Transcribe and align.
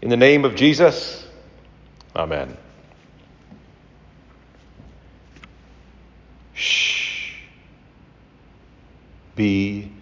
In 0.00 0.10
the 0.10 0.16
name 0.16 0.44
of 0.44 0.54
Jesus, 0.54 1.26
Amen. 2.14 2.56
Shh. 6.54 7.34
Be 9.36 9.92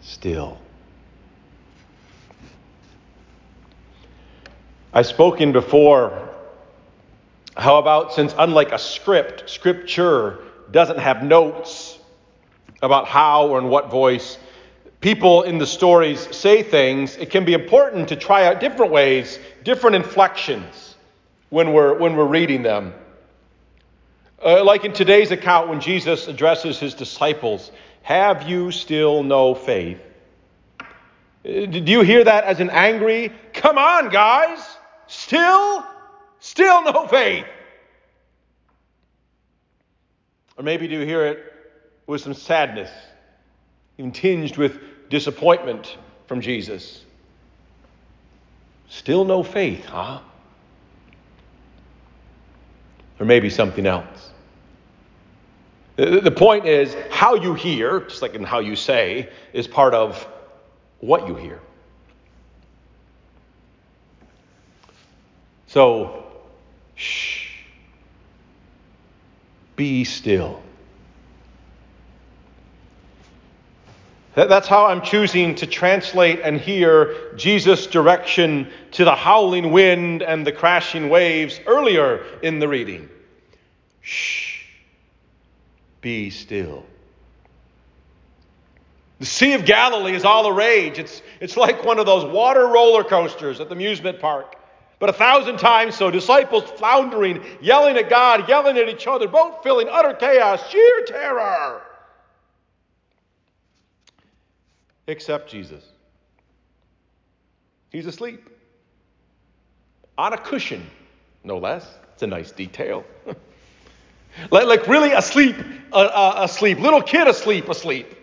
still. 0.00 0.58
I've 4.92 5.06
spoken 5.06 5.52
before. 5.52 6.30
How 7.56 7.78
about 7.78 8.12
since, 8.14 8.34
unlike 8.38 8.70
a 8.72 8.78
script, 8.78 9.50
scripture 9.50 10.38
doesn't 10.70 10.98
have 10.98 11.24
notes 11.24 11.98
about 12.82 13.08
how 13.08 13.48
or 13.48 13.58
in 13.58 13.68
what 13.68 13.90
voice 13.90 14.38
people 15.06 15.44
in 15.44 15.56
the 15.58 15.66
stories 15.68 16.26
say 16.34 16.64
things, 16.64 17.16
it 17.16 17.30
can 17.30 17.44
be 17.44 17.52
important 17.52 18.08
to 18.08 18.16
try 18.16 18.44
out 18.44 18.58
different 18.58 18.90
ways, 18.90 19.38
different 19.62 19.94
inflections 19.94 20.96
when 21.48 21.72
we're, 21.72 21.96
when 21.96 22.16
we're 22.16 22.26
reading 22.26 22.64
them. 22.64 22.92
Uh, 24.44 24.64
like 24.64 24.84
in 24.84 24.92
today's 24.92 25.30
account, 25.30 25.68
when 25.68 25.80
Jesus 25.80 26.26
addresses 26.26 26.80
his 26.80 26.92
disciples, 26.92 27.70
Have 28.02 28.48
you 28.48 28.72
still 28.72 29.22
no 29.22 29.54
faith? 29.54 30.00
Uh, 30.80 30.86
do 31.44 31.84
you 31.86 32.00
hear 32.00 32.24
that 32.24 32.42
as 32.42 32.58
an 32.58 32.70
angry, 32.70 33.30
Come 33.52 33.78
on, 33.78 34.08
guys, 34.08 34.58
still, 35.06 35.86
still 36.40 36.82
no 36.82 37.06
faith? 37.06 37.46
Or 40.58 40.64
maybe 40.64 40.88
do 40.88 40.98
you 40.98 41.06
hear 41.06 41.26
it 41.26 41.44
with 42.08 42.22
some 42.22 42.34
sadness, 42.34 42.90
even 43.98 44.12
tinged 44.12 44.56
with 44.56 44.78
disappointment 45.08 45.96
from 46.26 46.40
Jesus? 46.40 47.04
Still 48.88 49.24
no 49.24 49.42
faith, 49.42 49.84
huh? 49.84 50.20
Or 53.18 53.26
maybe 53.26 53.50
something 53.50 53.86
else. 53.86 54.30
The 55.96 56.30
point 56.30 56.66
is, 56.66 56.94
how 57.10 57.36
you 57.36 57.54
hear, 57.54 58.00
just 58.00 58.20
like 58.20 58.34
in 58.34 58.44
how 58.44 58.58
you 58.58 58.76
say, 58.76 59.30
is 59.54 59.66
part 59.66 59.94
of 59.94 60.28
what 61.00 61.26
you 61.26 61.34
hear. 61.34 61.60
So, 65.68 66.26
shh. 66.96 67.48
Be 69.74 70.04
still. 70.04 70.62
That's 74.36 74.68
how 74.68 74.84
I'm 74.84 75.00
choosing 75.00 75.54
to 75.54 75.66
translate 75.66 76.40
and 76.44 76.60
hear 76.60 77.34
Jesus' 77.36 77.86
direction 77.86 78.70
to 78.92 79.04
the 79.06 79.14
howling 79.14 79.72
wind 79.72 80.22
and 80.22 80.46
the 80.46 80.52
crashing 80.52 81.08
waves 81.08 81.58
earlier 81.66 82.22
in 82.42 82.58
the 82.58 82.68
reading. 82.68 83.08
Shh. 84.02 84.60
Be 86.02 86.28
still. 86.28 86.84
The 89.20 89.24
Sea 89.24 89.54
of 89.54 89.64
Galilee 89.64 90.14
is 90.14 90.26
all 90.26 90.42
the 90.42 90.52
rage. 90.52 90.98
It's, 90.98 91.22
it's 91.40 91.56
like 91.56 91.82
one 91.82 91.98
of 91.98 92.04
those 92.04 92.30
water 92.30 92.66
roller 92.66 93.04
coasters 93.04 93.58
at 93.58 93.70
the 93.70 93.74
amusement 93.74 94.20
park. 94.20 94.56
But 94.98 95.08
a 95.08 95.14
thousand 95.14 95.56
times 95.56 95.94
so, 95.94 96.10
disciples 96.10 96.64
floundering, 96.72 97.42
yelling 97.62 97.96
at 97.96 98.10
God, 98.10 98.46
yelling 98.50 98.76
at 98.76 98.90
each 98.90 99.06
other, 99.06 99.28
boat 99.28 99.62
filling, 99.62 99.88
utter 99.90 100.12
chaos, 100.12 100.68
sheer 100.68 101.04
terror. 101.06 101.80
Except 105.06 105.50
Jesus. 105.50 105.84
He's 107.90 108.06
asleep. 108.06 108.48
On 110.18 110.32
a 110.32 110.38
cushion, 110.38 110.84
no 111.44 111.58
less. 111.58 111.86
It's 112.14 112.22
a 112.22 112.26
nice 112.26 112.50
detail. 112.50 113.04
like, 114.50 114.66
like, 114.66 114.86
really 114.88 115.12
asleep, 115.12 115.56
uh, 115.92 115.96
uh, 115.96 116.40
asleep. 116.44 116.80
Little 116.80 117.02
kid 117.02 117.28
asleep, 117.28 117.68
asleep. 117.68 118.16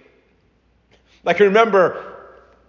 I 1.26 1.34
can 1.34 1.46
remember 1.46 2.14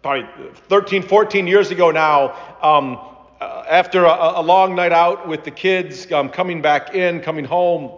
probably 0.02 0.28
13, 0.68 1.02
14 1.02 1.46
years 1.46 1.70
ago 1.70 1.90
now, 1.90 2.34
um, 2.62 3.00
uh, 3.40 3.64
after 3.68 4.04
a, 4.04 4.34
a, 4.36 4.42
long 4.42 4.74
night 4.76 4.92
out 4.92 5.26
with 5.26 5.44
the 5.44 5.50
kids, 5.50 6.12
um, 6.12 6.28
coming 6.28 6.62
back 6.62 6.94
in, 6.94 7.20
coming 7.20 7.44
home. 7.44 7.90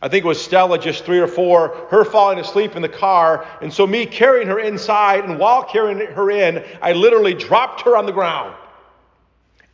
I 0.00 0.08
think 0.08 0.24
it 0.24 0.28
was 0.28 0.42
Stella, 0.42 0.78
just 0.78 1.04
three 1.04 1.18
or 1.18 1.26
four, 1.26 1.88
her 1.90 2.04
falling 2.04 2.38
asleep 2.38 2.76
in 2.76 2.82
the 2.82 2.88
car. 2.88 3.46
And 3.60 3.72
so, 3.72 3.86
me 3.86 4.06
carrying 4.06 4.48
her 4.48 4.58
inside, 4.58 5.24
and 5.24 5.38
while 5.38 5.64
carrying 5.64 5.98
her 5.98 6.30
in, 6.30 6.64
I 6.80 6.92
literally 6.92 7.34
dropped 7.34 7.82
her 7.82 7.96
on 7.96 8.06
the 8.06 8.12
ground. 8.12 8.54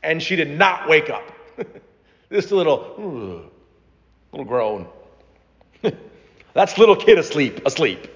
And 0.02 0.22
she 0.22 0.36
did 0.36 0.50
not 0.50 0.88
wake 0.88 1.10
up. 1.10 1.24
Just 2.32 2.50
a 2.50 2.56
little, 2.56 3.50
little 4.32 4.46
groan. 4.46 4.88
That's 6.54 6.78
little 6.78 6.96
kid 6.96 7.18
asleep, 7.18 7.66
asleep. 7.66 8.08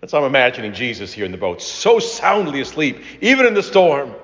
That's 0.00 0.12
how 0.12 0.20
I'm 0.20 0.24
imagining 0.24 0.72
Jesus 0.72 1.12
here 1.12 1.24
in 1.24 1.32
the 1.32 1.38
boat, 1.38 1.60
so 1.60 1.98
soundly 1.98 2.60
asleep, 2.60 3.00
even 3.20 3.46
in 3.46 3.54
the 3.54 3.62
storm. 3.62 4.14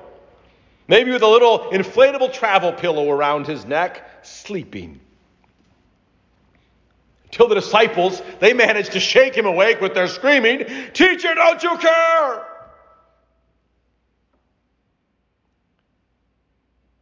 Maybe 0.87 1.11
with 1.11 1.23
a 1.23 1.29
little 1.29 1.71
inflatable 1.71 2.33
travel 2.33 2.73
pillow 2.73 3.11
around 3.11 3.47
his 3.47 3.65
neck, 3.65 4.25
sleeping. 4.25 5.01
Until 7.35 7.49
the 7.49 7.57
disciples, 7.57 8.23
they 8.39 8.53
managed 8.53 8.93
to 8.93 9.01
shake 9.01 9.35
him 9.35 9.45
awake 9.45 9.81
with 9.81 9.93
their 9.93 10.07
screaming, 10.07 10.67
Teacher, 10.93 11.35
don't 11.35 11.61
you 11.65 11.77
care? 11.79 12.47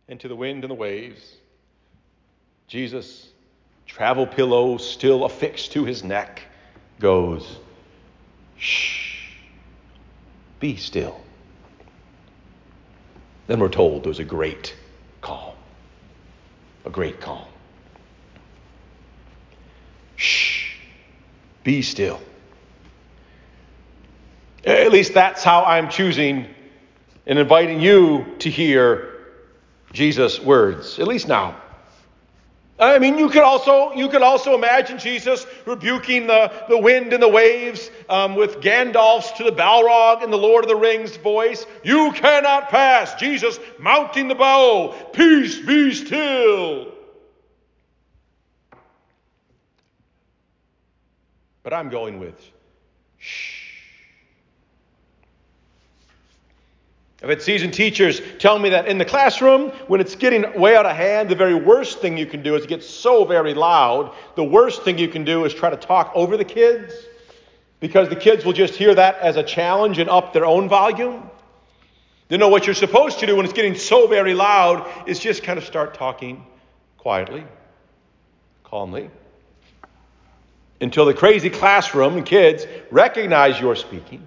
And 0.08 0.18
to 0.20 0.28
the 0.28 0.34
wind 0.34 0.64
and 0.64 0.70
the 0.70 0.74
waves, 0.74 1.36
Jesus, 2.66 3.28
travel 3.84 4.26
pillow 4.26 4.78
still 4.78 5.26
affixed 5.26 5.72
to 5.72 5.84
his 5.84 6.02
neck, 6.02 6.40
goes, 6.98 7.58
Shh, 8.56 9.34
be 10.60 10.76
still. 10.76 11.20
Then 13.48 13.60
we're 13.60 13.68
told 13.68 14.04
there's 14.04 14.18
a 14.18 14.24
great 14.24 14.74
calm. 15.20 15.52
A 16.86 16.90
great 16.90 17.20
calm. 17.20 17.44
Shh, 20.22 20.76
be 21.64 21.82
still. 21.82 22.20
At 24.64 24.92
least 24.92 25.14
that's 25.14 25.42
how 25.42 25.64
I'm 25.64 25.88
choosing 25.88 26.46
and 27.26 27.38
inviting 27.38 27.80
you 27.80 28.26
to 28.40 28.50
hear 28.50 29.12
Jesus' 29.92 30.40
words, 30.40 30.98
at 30.98 31.06
least 31.06 31.28
now. 31.28 31.56
I 32.78 32.98
mean, 32.98 33.18
you 33.18 33.28
could 33.28 33.42
also 33.42 33.92
you 33.92 34.08
could 34.08 34.22
also 34.22 34.54
imagine 34.54 34.98
Jesus 34.98 35.46
rebuking 35.66 36.26
the, 36.26 36.52
the 36.68 36.78
wind 36.78 37.12
and 37.12 37.22
the 37.22 37.28
waves 37.28 37.90
um, 38.08 38.34
with 38.34 38.60
Gandalf's 38.60 39.30
to 39.32 39.44
the 39.44 39.52
Balrog 39.52 40.24
in 40.24 40.30
the 40.30 40.38
Lord 40.38 40.64
of 40.64 40.68
the 40.68 40.76
Rings 40.76 41.16
voice. 41.16 41.66
You 41.84 42.10
cannot 42.12 42.70
pass. 42.70 43.14
Jesus 43.14 43.60
mounting 43.78 44.26
the 44.26 44.34
bow. 44.34 44.94
Peace, 45.12 45.60
be 45.60 45.94
still. 45.94 46.91
But 51.62 51.72
I'm 51.72 51.88
going 51.88 52.18
with 52.18 52.40
shh. 53.18 53.62
I've 57.22 57.28
had 57.28 57.40
seasoned 57.40 57.72
teachers 57.72 58.20
tell 58.40 58.58
me 58.58 58.70
that 58.70 58.88
in 58.88 58.98
the 58.98 59.04
classroom, 59.04 59.70
when 59.86 60.00
it's 60.00 60.16
getting 60.16 60.58
way 60.58 60.74
out 60.74 60.86
of 60.86 60.96
hand, 60.96 61.28
the 61.28 61.36
very 61.36 61.54
worst 61.54 62.00
thing 62.00 62.18
you 62.18 62.26
can 62.26 62.42
do 62.42 62.56
is 62.56 62.66
get 62.66 62.82
so 62.82 63.24
very 63.24 63.54
loud. 63.54 64.12
The 64.34 64.42
worst 64.42 64.82
thing 64.82 64.98
you 64.98 65.06
can 65.06 65.22
do 65.24 65.44
is 65.44 65.54
try 65.54 65.70
to 65.70 65.76
talk 65.76 66.10
over 66.16 66.36
the 66.36 66.44
kids 66.44 66.92
because 67.78 68.08
the 68.08 68.16
kids 68.16 68.44
will 68.44 68.52
just 68.52 68.74
hear 68.74 68.92
that 68.96 69.18
as 69.20 69.36
a 69.36 69.42
challenge 69.44 69.98
and 69.98 70.10
up 70.10 70.32
their 70.32 70.44
own 70.44 70.68
volume. 70.68 71.30
You 72.28 72.38
know 72.38 72.48
what 72.48 72.66
you're 72.66 72.74
supposed 72.74 73.20
to 73.20 73.26
do 73.26 73.36
when 73.36 73.44
it's 73.44 73.52
getting 73.52 73.76
so 73.76 74.08
very 74.08 74.34
loud 74.34 74.88
is 75.06 75.20
just 75.20 75.44
kind 75.44 75.58
of 75.58 75.64
start 75.64 75.94
talking 75.94 76.44
quietly, 76.96 77.44
calmly, 78.64 79.10
until 80.82 81.04
the 81.04 81.14
crazy 81.14 81.48
classroom 81.48 82.16
and 82.16 82.26
kids 82.26 82.66
recognize 82.90 83.58
you're 83.60 83.76
speaking 83.76 84.26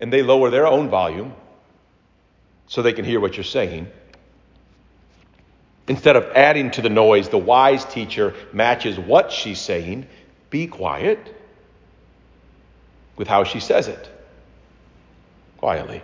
and 0.00 0.12
they 0.12 0.20
lower 0.20 0.50
their 0.50 0.66
own 0.66 0.88
volume 0.88 1.32
so 2.66 2.82
they 2.82 2.92
can 2.92 3.04
hear 3.04 3.20
what 3.20 3.36
you're 3.36 3.44
saying. 3.44 3.86
Instead 5.86 6.16
of 6.16 6.24
adding 6.34 6.72
to 6.72 6.82
the 6.82 6.88
noise, 6.88 7.28
the 7.28 7.38
wise 7.38 7.84
teacher 7.84 8.34
matches 8.52 8.98
what 8.98 9.30
she's 9.30 9.60
saying. 9.60 10.06
Be 10.50 10.66
quiet 10.66 11.36
with 13.16 13.28
how 13.28 13.44
she 13.44 13.60
says 13.60 13.86
it. 13.86 14.08
Quietly. 15.58 16.02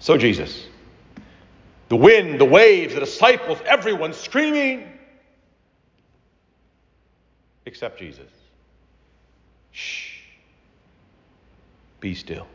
So, 0.00 0.18
Jesus, 0.18 0.66
the 1.88 1.96
wind, 1.96 2.40
the 2.40 2.44
waves, 2.44 2.94
the 2.94 3.00
disciples, 3.00 3.58
everyone 3.64 4.12
screaming, 4.12 4.91
except 7.66 7.98
Jesus. 7.98 8.30
Shh. 9.72 10.18
Be 12.00 12.14
still. 12.14 12.46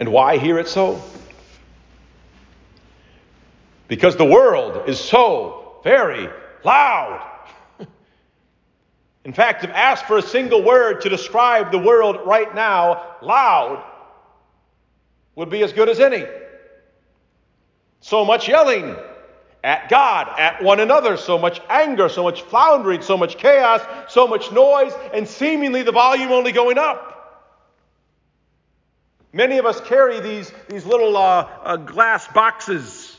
And 0.00 0.10
why 0.10 0.38
hear 0.38 0.58
it 0.58 0.68
so? 0.68 1.00
Because 3.88 4.16
the 4.16 4.24
world 4.24 4.88
is 4.88 4.98
so 4.98 5.80
very 5.84 6.28
loud. 6.64 7.28
In 9.24 9.32
fact, 9.32 9.62
if 9.62 9.70
asked 9.70 10.06
for 10.06 10.18
a 10.18 10.22
single 10.22 10.64
word 10.64 11.02
to 11.02 11.08
describe 11.08 11.70
the 11.70 11.78
world 11.78 12.20
right 12.26 12.52
now, 12.54 13.16
loud 13.22 13.84
would 15.36 15.48
be 15.48 15.62
as 15.62 15.72
good 15.72 15.88
as 15.88 16.00
any. 16.00 16.24
So 18.00 18.24
much 18.24 18.48
yelling, 18.48 18.96
at 19.64 19.88
God, 19.88 20.28
at 20.38 20.62
one 20.62 20.80
another, 20.80 21.16
so 21.16 21.38
much 21.38 21.60
anger, 21.68 22.08
so 22.08 22.24
much 22.24 22.42
floundering, 22.42 23.00
so 23.00 23.16
much 23.16 23.38
chaos, 23.38 23.80
so 24.08 24.26
much 24.26 24.50
noise, 24.50 24.92
and 25.14 25.26
seemingly 25.26 25.82
the 25.82 25.92
volume 25.92 26.32
only 26.32 26.50
going 26.50 26.78
up. 26.78 27.10
Many 29.32 29.58
of 29.58 29.66
us 29.66 29.80
carry 29.82 30.20
these, 30.20 30.52
these 30.68 30.84
little 30.84 31.16
uh, 31.16 31.48
uh, 31.62 31.76
glass 31.76 32.26
boxes, 32.28 33.16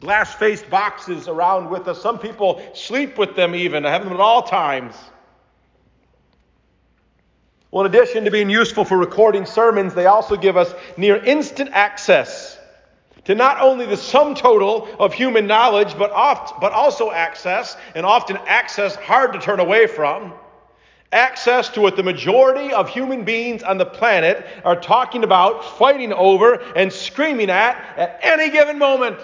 glass 0.00 0.32
faced 0.34 0.70
boxes 0.70 1.26
around 1.26 1.70
with 1.70 1.88
us. 1.88 2.00
Some 2.00 2.18
people 2.18 2.62
sleep 2.72 3.18
with 3.18 3.34
them 3.34 3.54
even, 3.54 3.84
I 3.84 3.90
have 3.90 4.04
them 4.04 4.12
at 4.12 4.20
all 4.20 4.42
times. 4.42 4.94
Well, 7.70 7.84
in 7.84 7.94
addition 7.94 8.24
to 8.24 8.30
being 8.30 8.48
useful 8.48 8.84
for 8.84 8.96
recording 8.96 9.44
sermons, 9.44 9.92
they 9.92 10.06
also 10.06 10.36
give 10.36 10.56
us 10.56 10.72
near 10.96 11.16
instant 11.16 11.70
access 11.72 12.57
to 13.28 13.34
not 13.34 13.60
only 13.60 13.84
the 13.84 13.94
sum 13.94 14.34
total 14.34 14.88
of 14.98 15.12
human 15.12 15.46
knowledge, 15.46 15.94
but, 15.98 16.10
oft, 16.12 16.58
but 16.62 16.72
also 16.72 17.10
access, 17.10 17.76
and 17.94 18.06
often 18.06 18.38
access 18.46 18.96
hard 18.96 19.34
to 19.34 19.38
turn 19.38 19.60
away 19.60 19.86
from, 19.86 20.32
access 21.12 21.68
to 21.68 21.82
what 21.82 21.94
the 21.94 22.02
majority 22.02 22.72
of 22.72 22.88
human 22.88 23.24
beings 23.24 23.62
on 23.62 23.76
the 23.76 23.84
planet 23.84 24.46
are 24.64 24.80
talking 24.80 25.24
about, 25.24 25.62
fighting 25.76 26.10
over, 26.10 26.54
and 26.74 26.90
screaming 26.90 27.50
at 27.50 27.76
at 27.98 28.18
any 28.22 28.48
given 28.48 28.78
moment. 28.78 29.18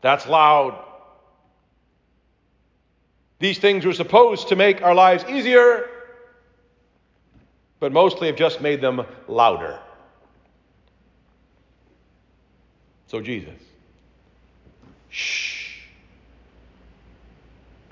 That's 0.00 0.26
loud. 0.26 0.84
These 3.38 3.58
things 3.58 3.84
were 3.86 3.92
supposed 3.92 4.48
to 4.48 4.56
make 4.56 4.82
our 4.82 4.94
lives 4.94 5.24
easier, 5.28 5.88
but 7.78 7.92
mostly 7.92 8.26
have 8.26 8.36
just 8.36 8.60
made 8.60 8.80
them 8.80 9.06
louder. 9.28 9.78
So, 13.08 13.20
Jesus, 13.20 13.60
shh, 15.10 15.80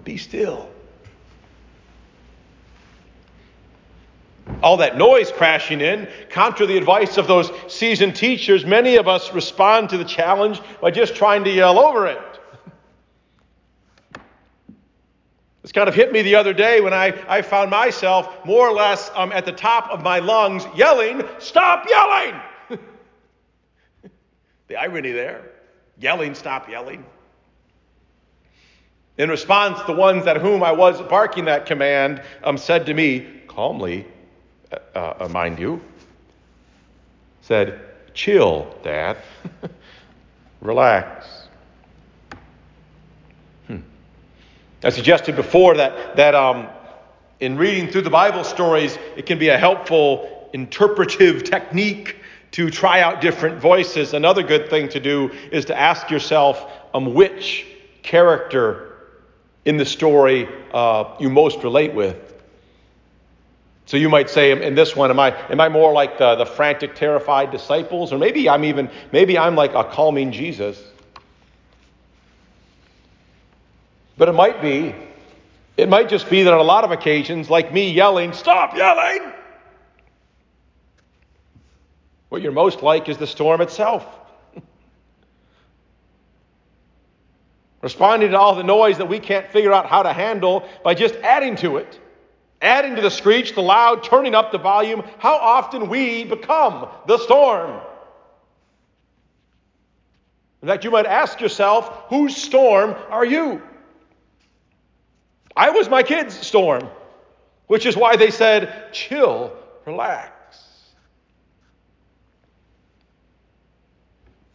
be 0.02 0.16
still. 0.16 0.69
All 4.62 4.76
that 4.78 4.99
noise 4.99 5.31
crashing 5.31 5.81
in, 5.81 6.08
contra 6.31 6.66
the 6.66 6.76
advice 6.76 7.16
of 7.16 7.26
those 7.26 7.50
seasoned 7.69 8.16
teachers, 8.16 8.66
many 8.66 8.96
of 8.96 9.08
us 9.08 9.32
respond 9.32 9.88
to 9.90 9.99
the 9.99 10.05
challenge 10.05 10.61
by 10.82 10.90
just 10.90 11.14
trying 11.14 11.44
to 11.44 11.50
yell 11.50 11.78
over 11.78 12.06
it. 12.06 12.19
This 15.62 15.72
kind 15.72 15.88
of 15.88 15.94
hit 15.94 16.12
me 16.12 16.20
the 16.20 16.34
other 16.34 16.52
day 16.52 16.82
when 16.82 16.93
I, 16.93 17.14
I 17.26 17.40
found 17.40 17.70
myself 17.70 18.44
more 18.44 18.69
or 18.69 18.72
less 18.72 19.10
um, 19.14 19.32
at 19.32 19.46
the 19.46 19.52
top 19.52 19.88
of 19.90 20.02
my 20.02 20.19
lungs 20.19 20.67
yelling, 20.76 21.22
Stop 21.38 21.87
yelling! 21.88 22.38
The 24.69 24.76
irony 24.76 25.12
there 25.12 25.50
yelling, 25.99 26.34
stop 26.34 26.69
yelling. 26.69 27.05
In 29.16 29.28
response, 29.28 29.81
the 29.87 29.93
ones 29.93 30.26
at 30.26 30.38
whom 30.38 30.62
I 30.62 30.72
was 30.72 31.00
barking 31.02 31.44
that 31.44 31.66
command 31.66 32.22
um, 32.43 32.58
said 32.58 32.87
to 32.87 32.94
me, 32.94 33.43
calmly, 33.46 34.06
uh, 34.72 34.99
uh, 35.20 35.28
mind 35.28 35.58
you, 35.61 35.81
said, 37.43 37.81
Chill, 38.12 38.75
Dad. 38.82 39.16
Relax. 40.61 41.26
Hmm. 43.69 43.78
I 44.82 44.90
suggested 44.90 45.37
before 45.37 45.76
that, 45.76 46.17
that 46.17 46.34
um, 46.34 46.69
in 47.38 47.56
reading 47.56 47.88
through 47.88 48.02
the 48.02 48.10
Bible 48.10 48.43
stories, 48.43 48.99
it 49.17 49.26
can 49.26 49.38
be 49.38 49.49
a 49.49 49.58
helpful 49.58 50.49
interpretive 50.52 51.44
technique 51.44 52.17
to 52.55 52.71
try 52.71 53.01
out 53.01 53.21
different 53.21 53.59
voices. 53.61 54.15
Another 54.15 54.45
good 54.45 54.71
thing 54.71 54.89
to 54.91 55.01
do 55.01 55.29
is 55.51 55.65
to 55.65 55.77
ask 55.77 56.09
yourself 56.09 56.71
um, 56.95 57.12
which 57.12 57.67
character 58.05 58.97
in 59.65 59.77
the 59.77 59.85
story 59.85 60.49
uh, 60.73 61.17
you 61.19 61.29
most 61.29 61.65
relate 61.65 61.93
with. 61.93 62.33
So 63.87 63.97
you 63.97 64.09
might 64.09 64.31
say 64.31 64.53
in 64.53 64.77
this 64.77 64.95
one, 64.95 65.11
am 65.11 65.19
I, 65.19 65.37
am 65.51 65.61
I 65.61 65.69
more 65.69 65.93
like 65.93 66.17
the, 66.17 66.37
the 66.37 66.47
frantic, 66.47 66.95
terrified 66.95 67.51
disciples? 67.51 68.12
Or 68.12 68.19
maybe 68.19 68.49
I'm 68.49 68.65
even, 68.65 68.89
maybe 69.11 69.37
I'm 69.37 69.56
like 69.56 69.75
a 69.75 69.83
calming 69.83 70.31
Jesus. 70.31 70.81
But 74.17 74.29
it 74.29 74.33
might 74.33 74.62
be, 74.62 74.95
it 75.77 75.89
might 75.89 76.09
just 76.09 76.31
be 76.31 76.45
that 76.45 76.53
on 76.55 76.61
a 76.61 76.62
lot 76.62 76.85
of 76.85 76.93
occasions, 76.93 77.51
like 77.51 77.73
me 77.73 77.91
yelling, 77.91 78.33
stop 78.33 78.77
yelling, 78.77 79.33
what 82.34 82.42
you're 82.42 82.50
most 82.50 82.82
like 82.82 83.08
is 83.08 83.16
the 83.16 83.28
storm 83.28 83.60
itself. 83.60 84.04
Responding 87.81 88.32
to 88.32 88.36
all 88.36 88.56
the 88.56 88.64
noise 88.64 88.98
that 88.98 89.08
we 89.08 89.20
can't 89.20 89.46
figure 89.46 89.72
out 89.72 89.86
how 89.86 90.02
to 90.02 90.12
handle 90.12 90.69
by 90.82 90.94
just 90.94 91.14
adding 91.22 91.54
to 91.54 91.76
it, 91.76 92.00
adding 92.60 92.96
to 92.96 93.02
the 93.02 93.10
screech, 93.10 93.54
the 93.54 93.60
loud, 93.60 94.02
turning 94.02 94.34
up 94.34 94.50
the 94.50 94.58
volume, 94.58 95.04
how 95.19 95.36
often 95.36 95.88
we 95.88 96.25
become 96.25 96.88
the 97.06 97.19
storm. 97.19 97.81
In 100.60 100.66
fact, 100.66 100.82
you 100.82 100.90
might 100.90 101.06
ask 101.06 101.40
yourself, 101.40 102.06
whose 102.08 102.36
storm 102.36 102.96
are 103.10 103.25
you? 103.25 103.62
I 105.56 105.70
was 105.70 105.88
my 105.88 106.02
kids' 106.02 106.34
storm, 106.34 106.88
which 107.69 107.86
is 107.86 107.96
why 107.96 108.16
they 108.16 108.32
said, 108.32 108.92
chill, 108.92 109.52
relax. 109.86 110.33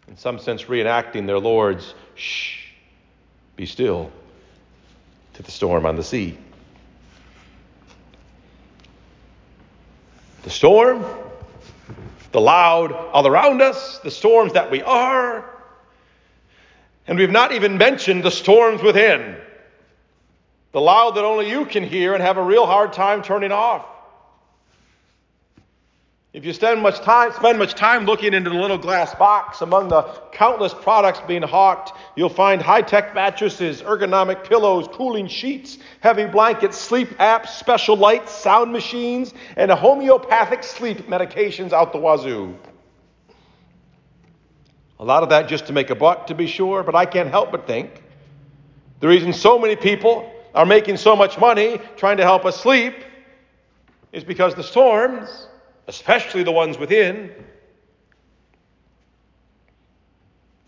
In 0.09 0.17
some 0.17 0.39
sense, 0.39 0.63
reenacting 0.63 1.27
their 1.27 1.38
Lord's 1.38 1.94
shh, 2.15 2.65
be 3.56 3.67
still 3.67 4.11
to 5.35 5.44
the 5.44 5.51
storm 5.51 5.85
on 5.85 5.95
the 5.95 6.03
sea. 6.03 6.38
The 10.41 10.50
storm, 10.50 11.05
the 12.31 12.41
loud 12.41 12.91
all 12.91 13.27
around 13.27 13.62
us, 13.62 14.00
the 14.00 14.10
storms 14.10 14.53
that 14.53 14.72
we 14.72 14.81
are. 14.81 15.45
And 17.05 17.19
we've 17.19 17.29
not 17.29 17.51
even 17.51 17.77
mentioned 17.77 18.24
the 18.24 18.31
storms 18.31 18.81
within. 18.81 19.36
The 20.72 20.81
loud 20.81 21.15
that 21.15 21.24
only 21.24 21.50
you 21.50 21.65
can 21.65 21.84
hear 21.84 22.15
and 22.15 22.24
have 22.24 22.38
a 22.38 22.43
real 22.43 22.65
hard 22.65 22.93
time 22.93 23.22
turning 23.22 23.51
off. 23.51 23.86
If 26.31 26.45
you 26.45 26.53
spend 26.53 26.83
much 26.83 27.00
time, 27.00 27.33
spend 27.33 27.57
much 27.57 27.74
time 27.74 28.05
looking 28.05 28.36
into 28.36 28.51
the 28.51 28.55
little 28.55 28.77
glass 28.77 29.15
box 29.15 29.62
among 29.62 29.88
the 29.88 30.03
countless 30.31 30.75
products 30.75 31.19
being 31.27 31.41
hawked, 31.41 31.93
you'll 32.15 32.29
find 32.29 32.62
high-tech 32.62 33.15
mattresses, 33.15 33.81
ergonomic 33.81 34.43
pillows, 34.43 34.88
cooling 34.91 35.27
sheets, 35.27 35.79
heavy 36.01 36.27
blankets, 36.27 36.77
sleep 36.77 37.09
apps, 37.17 37.48
special 37.48 37.98
lights, 37.98 38.31
sound 38.31 38.71
machines, 38.71 39.33
and 39.57 39.71
homeopathic 39.71 40.63
sleep 40.63 41.07
medications 41.07 41.74
out 41.74 41.93
the 41.93 41.98
wazoo. 41.98 42.55
A 45.00 45.03
lot 45.05 45.24
of 45.24 45.29
that 45.29 45.48
just 45.48 45.65
to 45.65 45.74
make 45.74 45.89
a 45.89 45.95
buck, 45.95 46.27
to 46.27 46.36
be 46.36 46.45
sure, 46.45 46.83
but 46.83 46.93
I 46.93 47.07
can't 47.07 47.29
help 47.29 47.51
but 47.51 47.65
think 47.65 48.03
the 49.00 49.07
reason 49.07 49.33
so 49.33 49.57
many 49.57 49.75
people 49.75 50.31
are 50.53 50.65
making 50.65 50.98
so 50.98 51.15
much 51.15 51.39
money 51.39 51.79
trying 51.98 52.17
to 52.17 52.24
help 52.24 52.45
us 52.45 52.62
sleep 52.62 52.93
is 54.12 54.24
because 54.24 54.53
the 54.53 54.63
storms 54.63 55.48
especially 55.89 56.43
the 56.43 56.51
ones 56.51 56.77
within, 56.77 57.31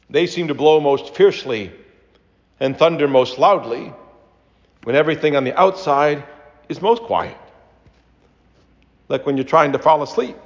they 0.10 0.26
seem 0.26 0.48
to 0.48 0.56
blow 0.56 0.80
most 0.80 1.16
fiercely 1.16 1.72
and 2.60 2.76
thunder 2.76 3.08
most 3.08 3.38
loudly 3.38 3.94
when 4.84 4.96
everything 4.96 5.36
on 5.36 5.44
the 5.44 5.58
outside 5.58 6.24
is 6.70 6.82
most 6.82 7.04
quiet. 7.04 7.38
Like 9.10 9.28
when 9.28 9.38
you're 9.38 9.46
trying 9.46 9.74
to 9.74 9.80
fall 9.80 10.02
asleep. 10.02 10.38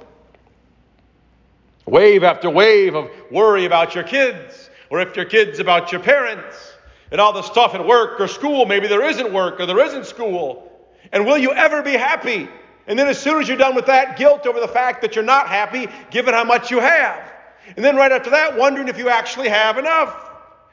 Wave 1.86 2.22
after 2.22 2.50
wave 2.50 2.94
of 2.94 3.10
worry 3.30 3.64
about 3.64 3.94
your 3.94 4.04
kids, 4.04 4.68
or 4.90 5.00
if 5.00 5.16
your 5.16 5.24
kids 5.24 5.58
about 5.58 5.90
your 5.90 6.02
parents, 6.02 6.74
and 7.10 7.18
all 7.18 7.32
the 7.32 7.42
stuff 7.42 7.74
at 7.74 7.86
work 7.86 8.20
or 8.20 8.28
school. 8.28 8.66
Maybe 8.66 8.88
there 8.88 9.08
isn't 9.08 9.32
work 9.32 9.58
or 9.58 9.64
there 9.64 9.80
isn't 9.86 10.04
school. 10.04 10.70
And 11.12 11.24
will 11.24 11.38
you 11.38 11.54
ever 11.54 11.82
be 11.82 11.92
happy? 11.92 12.48
And 12.86 12.98
then 12.98 13.08
as 13.08 13.18
soon 13.18 13.40
as 13.40 13.48
you're 13.48 13.56
done 13.56 13.74
with 13.74 13.86
that, 13.86 14.16
guilt 14.16 14.46
over 14.46 14.60
the 14.60 14.68
fact 14.68 15.02
that 15.02 15.14
you're 15.14 15.24
not 15.24 15.48
happy 15.48 15.88
given 16.10 16.34
how 16.34 16.44
much 16.44 16.70
you 16.70 16.78
have. 16.78 17.32
And 17.74 17.84
then 17.84 17.96
right 17.96 18.12
after 18.12 18.30
that, 18.30 18.56
wondering 18.56 18.88
if 18.88 18.96
you 18.96 19.08
actually 19.08 19.48
have 19.48 19.76
enough. 19.76 20.26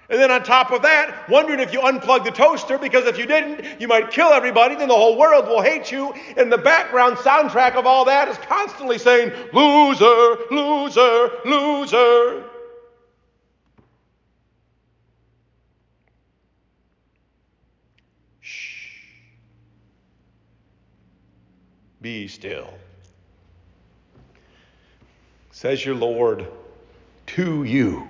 And 0.10 0.22
then 0.22 0.30
on 0.30 0.44
top 0.44 0.72
of 0.72 0.84
that, 0.84 1.28
wondering 1.30 1.60
if 1.60 1.74
you 1.74 1.80
unplug 1.80 2.24
the 2.24 2.32
toaster 2.32 2.78
because 2.78 3.06
if 3.06 3.18
you 3.18 3.26
didn't, 3.26 3.82
you 3.82 3.88
might 3.88 4.12
kill 4.12 4.28
everybody, 4.28 4.76
then 4.76 4.90
the 4.90 4.96
whole 4.96 5.18
world 5.18 5.48
will 5.48 5.62
hate 5.62 5.92
you. 5.92 6.14
And 6.38 6.52
the 6.52 6.58
background 6.58 7.18
soundtrack 7.18 7.76
of 7.76 7.88
all 7.88 8.06
that 8.06 8.28
is 8.28 8.38
constantly 8.40 8.98
saying, 8.98 9.32
loser, 9.54 10.38
loser, 10.52 11.32
loser. 11.46 12.44
Be 22.04 22.28
still. 22.28 22.68
Says 25.52 25.86
your 25.86 25.96
Lord 25.96 26.46
to 27.28 27.64
you. 27.64 28.10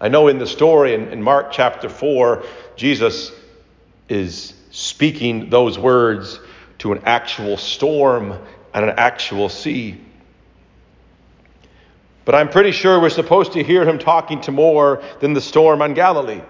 I 0.00 0.08
know 0.08 0.26
in 0.26 0.38
the 0.38 0.48
story 0.48 0.94
in, 0.94 1.06
in 1.10 1.22
Mark 1.22 1.52
chapter 1.52 1.88
4, 1.88 2.42
Jesus 2.74 3.30
is 4.08 4.52
speaking 4.72 5.48
those 5.48 5.78
words 5.78 6.40
to 6.78 6.90
an 6.90 7.02
actual 7.04 7.56
storm 7.56 8.36
and 8.74 8.84
an 8.84 8.94
actual 8.98 9.48
sea. 9.48 10.00
But 12.24 12.34
I'm 12.34 12.48
pretty 12.48 12.72
sure 12.72 13.00
we're 13.00 13.10
supposed 13.10 13.52
to 13.52 13.62
hear 13.62 13.84
him 13.88 14.00
talking 14.00 14.40
to 14.40 14.50
more 14.50 15.04
than 15.20 15.34
the 15.34 15.40
storm 15.40 15.82
on 15.82 15.94
Galilee. 15.94 16.42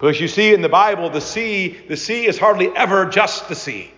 Because 0.00 0.20
you 0.20 0.26
see 0.26 0.52
in 0.52 0.62
the 0.62 0.68
Bible, 0.68 1.10
the 1.10 1.20
sea, 1.20 1.78
the 1.86 1.96
sea 1.96 2.26
is 2.26 2.38
hardly 2.38 2.74
ever 2.74 3.06
just 3.06 3.48
the 3.48 3.54
sea. 3.54 3.92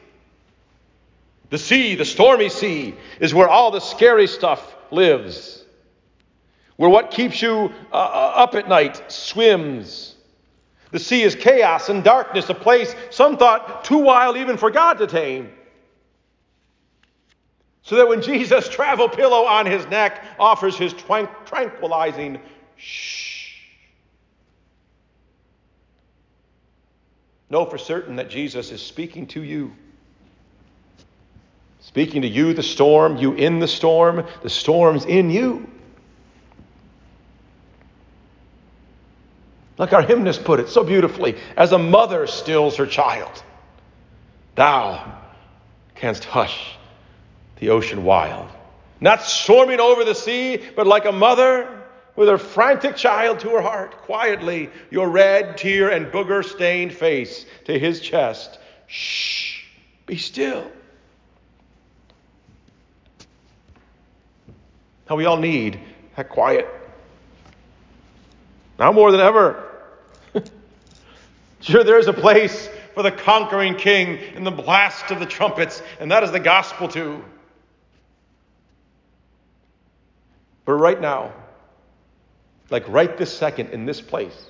The 1.48 1.58
sea, 1.58 1.94
the 1.94 2.04
stormy 2.04 2.48
sea, 2.48 2.94
is 3.20 3.32
where 3.32 3.48
all 3.48 3.70
the 3.70 3.80
scary 3.80 4.26
stuff 4.26 4.74
lives 4.90 5.62
where 6.82 6.90
what 6.90 7.12
keeps 7.12 7.40
you 7.40 7.72
uh, 7.92 7.96
uh, 7.96 8.32
up 8.34 8.56
at 8.56 8.68
night 8.68 9.04
swims. 9.06 10.16
The 10.90 10.98
sea 10.98 11.22
is 11.22 11.36
chaos 11.36 11.88
and 11.88 12.02
darkness, 12.02 12.48
a 12.48 12.54
place 12.54 12.94
some 13.10 13.36
thought 13.36 13.84
too 13.84 13.98
wild 13.98 14.36
even 14.36 14.56
for 14.56 14.68
God 14.68 14.94
to 14.94 15.06
tame. 15.06 15.52
So 17.82 17.96
that 17.96 18.08
when 18.08 18.20
Jesus' 18.20 18.68
travel 18.68 19.08
pillow 19.08 19.44
on 19.44 19.66
his 19.66 19.86
neck 19.86 20.24
offers 20.40 20.76
his 20.76 20.92
tranquilizing 20.92 22.40
shh, 22.76 23.41
know 27.52 27.66
for 27.66 27.76
certain 27.76 28.16
that 28.16 28.30
Jesus 28.30 28.70
is 28.72 28.80
speaking 28.80 29.26
to 29.26 29.42
you. 29.42 29.72
Speaking 31.80 32.22
to 32.22 32.28
you, 32.28 32.54
the 32.54 32.62
storm, 32.62 33.18
you 33.18 33.34
in 33.34 33.58
the 33.58 33.68
storm, 33.68 34.26
the 34.42 34.48
storm's 34.48 35.04
in 35.04 35.28
you. 35.30 35.68
Like 39.76 39.92
our 39.92 40.00
hymnist 40.00 40.44
put 40.44 40.60
it 40.60 40.70
so 40.70 40.82
beautifully, 40.82 41.36
as 41.56 41.72
a 41.72 41.78
mother 41.78 42.26
stills 42.26 42.76
her 42.76 42.86
child, 42.86 43.42
thou 44.54 45.20
canst 45.94 46.24
hush 46.24 46.76
the 47.56 47.68
ocean 47.68 48.02
wild. 48.02 48.48
Not 48.98 49.22
storming 49.22 49.80
over 49.80 50.04
the 50.04 50.14
sea, 50.14 50.58
but 50.74 50.86
like 50.86 51.04
a 51.04 51.12
mother 51.12 51.81
with 52.16 52.28
her 52.28 52.38
frantic 52.38 52.96
child 52.96 53.40
to 53.40 53.50
her 53.50 53.62
heart, 53.62 54.02
quietly, 54.02 54.70
your 54.90 55.08
red, 55.08 55.56
tear, 55.56 55.90
and 55.90 56.06
booger 56.06 56.44
stained 56.44 56.92
face 56.92 57.46
to 57.64 57.78
his 57.78 58.00
chest. 58.00 58.58
Shh, 58.86 59.64
be 60.06 60.16
still. 60.16 60.70
How 65.06 65.16
we 65.16 65.24
all 65.24 65.38
need 65.38 65.80
that 66.16 66.28
quiet 66.28 66.68
now 68.82 68.90
more 68.90 69.12
than 69.12 69.20
ever. 69.20 69.70
sure, 71.60 71.84
there 71.84 72.00
is 72.00 72.08
a 72.08 72.12
place 72.12 72.68
for 72.94 73.04
the 73.04 73.12
conquering 73.12 73.76
king 73.76 74.18
in 74.34 74.42
the 74.42 74.50
blast 74.50 75.12
of 75.12 75.20
the 75.20 75.26
trumpets, 75.26 75.80
and 76.00 76.10
that 76.10 76.24
is 76.24 76.32
the 76.32 76.40
gospel 76.40 76.88
too. 76.88 77.24
But 80.64 80.72
right 80.72 81.00
now, 81.00 81.32
like 82.72 82.88
right 82.88 83.18
this 83.18 83.32
second 83.32 83.68
in 83.68 83.84
this 83.84 84.00
place, 84.00 84.46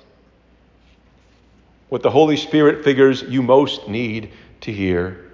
what 1.89 2.01
the 2.01 2.09
Holy 2.09 2.37
Spirit 2.37 2.83
figures 2.83 3.21
you 3.21 3.43
most 3.43 3.89
need 3.89 4.31
to 4.61 4.71
hear 4.71 5.29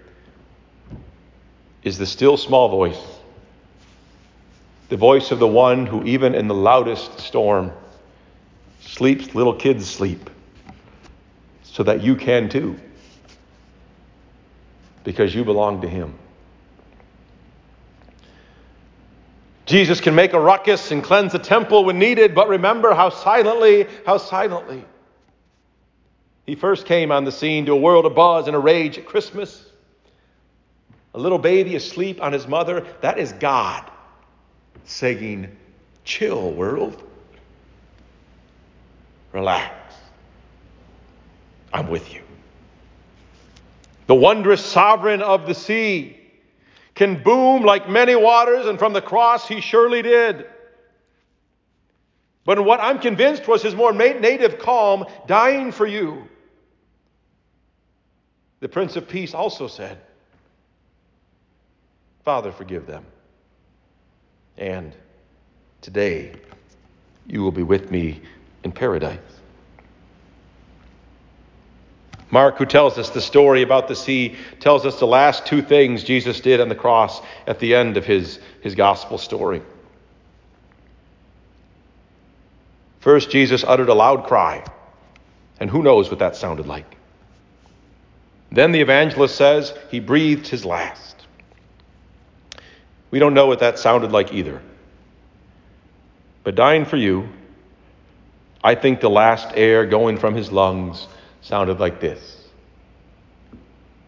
is 1.84 2.00
the 2.00 2.06
still 2.08 2.36
small 2.36 2.68
voice, 2.68 3.00
the 4.90 4.98
voice 4.98 5.30
of 5.30 5.38
the 5.38 5.48
one 5.48 5.86
who, 5.86 6.04
even 6.04 6.34
in 6.34 6.48
the 6.48 6.56
loudest 6.56 7.20
storm, 7.20 7.72
sleeps, 8.82 9.36
little 9.36 9.54
kids 9.54 9.88
sleep, 9.88 10.28
so 11.62 11.84
that 11.84 12.02
you 12.02 12.16
can 12.16 12.50
too, 12.50 12.76
because 15.04 15.34
you 15.36 15.46
belong 15.46 15.80
to 15.82 15.88
Him. 15.88 16.16
Jesus 19.70 20.02
can 20.02 20.16
make 20.16 20.34
a 20.34 20.40
ruckus 20.40 20.90
and 20.90 21.04
cleanse 21.04 21.32
the 21.32 21.38
temple 21.38 21.86
when 21.86 22.00
needed, 22.00 22.34
but 22.34 22.50
remember 22.50 22.96
how 22.96 23.12
silently, 23.12 23.86
how 24.04 24.18
silently. 24.18 24.84
He 26.48 26.56
first 26.56 26.88
came 26.88 27.12
on 27.12 27.24
the 27.24 27.32
scene 27.32 27.68
to 27.68 27.74
a 27.74 27.78
world 27.78 28.08
of 28.08 28.16
buzz 28.16 28.48
and 28.48 28.56
a 28.56 28.60
rage 28.60 28.98
at 28.98 29.06
Christmas. 29.06 29.64
A 31.14 31.20
little 31.20 31.38
baby 31.38 31.76
asleep 31.76 32.20
on 32.20 32.34
his 32.34 32.48
mother, 32.48 32.84
that 33.02 33.20
is 33.20 33.32
God 33.34 33.88
saying, 34.86 35.56
Chill, 36.04 36.50
world. 36.50 37.04
Relax. 39.34 39.94
I'm 41.72 41.90
with 41.90 42.12
you. 42.12 42.24
The 44.08 44.16
wondrous 44.16 44.66
sovereign 44.66 45.22
of 45.22 45.46
the 45.46 45.54
sea 45.54 46.19
can 47.00 47.24
boom 47.24 47.64
like 47.64 47.88
many 47.88 48.14
waters, 48.14 48.66
and 48.66 48.78
from 48.78 48.92
the 48.92 49.02
cross 49.02 49.48
he 49.48 49.62
surely 49.62 50.02
did. 50.02 50.46
But 52.44 52.58
in 52.58 52.66
what 52.66 52.82
I'm 52.82 53.00
convinced 53.00 53.48
was 53.48 53.62
his 53.62 53.74
more 53.74 53.94
native 53.94 54.60
calm, 54.60 55.06
dying 55.26 55.72
for 55.72 55.88
you. 55.88 56.28
The 58.60 58.68
Prince 58.68 58.98
of 58.98 59.08
Peace 59.08 59.34
also 59.34 59.68
said, 59.68 59.98
Father, 62.26 62.52
forgive 62.52 62.86
them. 62.86 63.06
And 64.58 64.94
today 65.80 66.34
you 67.28 67.42
will 67.42 67.54
be 67.54 67.64
with 67.64 67.92
me 67.92 68.20
in 68.66 68.74
paradise. 68.74 69.39
Mark, 72.32 72.58
who 72.58 72.66
tells 72.66 72.98
us 72.98 73.10
the 73.10 73.22
story 73.22 73.64
about 73.64 73.88
the 73.88 73.96
sea, 73.96 74.36
tells 74.60 74.86
us 74.86 75.00
the 75.00 75.08
last 75.08 75.46
two 75.46 75.62
things 75.62 76.04
Jesus 76.04 76.40
did 76.40 76.62
on 76.62 76.70
the 76.70 76.76
cross 76.76 77.22
at 77.48 77.60
the 77.60 77.74
end 77.74 77.98
of 77.98 78.06
his, 78.06 78.40
his 78.62 78.76
gospel 78.76 79.18
story. 79.18 79.62
First, 83.00 83.32
Jesus 83.32 83.64
uttered 83.64 83.90
a 83.90 83.94
loud 83.94 84.26
cry, 84.26 84.64
and 85.60 85.70
who 85.70 85.82
knows 85.82 86.10
what 86.10 86.20
that 86.20 86.36
sounded 86.36 86.68
like. 86.68 86.98
Then 88.52 88.72
the 88.72 88.82
evangelist 88.82 89.36
says 89.36 89.74
he 89.90 90.00
breathed 90.00 90.48
his 90.48 90.66
last. 90.66 91.16
We 93.12 93.20
don't 93.20 93.34
know 93.34 93.48
what 93.48 93.60
that 93.60 93.80
sounded 93.80 94.12
like 94.12 94.34
either. 94.34 94.62
But 96.44 96.56
dying 96.56 96.86
for 96.86 96.98
you, 96.98 97.30
I 98.64 98.76
think 98.76 99.00
the 99.00 99.10
last 99.10 99.50
air 99.56 99.86
going 99.86 100.18
from 100.18 100.36
his 100.36 100.52
lungs 100.52 101.08
sounded 101.50 101.80
like 101.80 102.00
this 102.00 102.44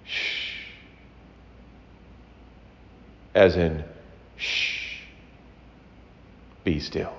shh. 0.05 0.57
As 3.33 3.55
in, 3.55 3.83
shh, 4.38 5.00
be 6.63 6.79
still. 6.79 7.12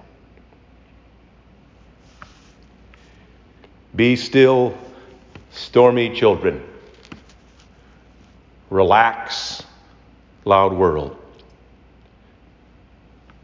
Be 3.97 4.15
still, 4.15 4.79
stormy 5.51 6.15
children. 6.15 6.63
Relax, 8.71 9.65
loud 10.45 10.73
world. 10.73 11.17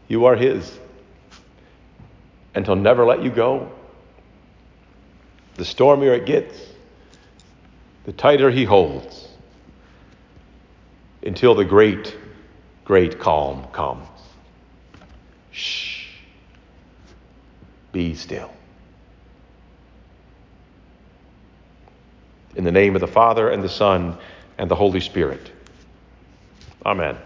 You 0.07 0.25
are 0.25 0.37
His, 0.37 0.79
and 2.55 2.65
He'll 2.65 2.77
never 2.77 3.05
let 3.05 3.21
you 3.21 3.31
go. 3.31 3.69
The 5.59 5.65
stormier 5.65 6.13
it 6.13 6.25
gets, 6.25 6.57
the 8.05 8.13
tighter 8.13 8.49
he 8.49 8.63
holds 8.63 9.27
until 11.21 11.53
the 11.53 11.65
great, 11.65 12.15
great 12.85 13.19
calm 13.19 13.67
comes. 13.73 14.07
Shh. 15.51 16.05
Be 17.91 18.15
still. 18.15 18.49
In 22.55 22.63
the 22.63 22.71
name 22.71 22.95
of 22.95 23.01
the 23.01 23.07
Father, 23.07 23.49
and 23.49 23.61
the 23.61 23.67
Son, 23.67 24.17
and 24.57 24.71
the 24.71 24.75
Holy 24.75 25.01
Spirit. 25.01 25.51
Amen. 26.85 27.17